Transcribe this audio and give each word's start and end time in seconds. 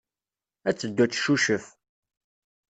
Ad 0.69 0.75
teddu 0.77 1.01
ad 1.03 1.11
teccucef. 1.11 1.65